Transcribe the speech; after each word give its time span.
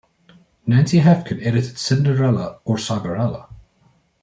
Nancy 0.65 0.97
Hafkin 0.97 1.39
edited 1.45 1.77
Cinderella 1.77 2.57
or 2.65 2.77
Cyberella? 2.77 3.49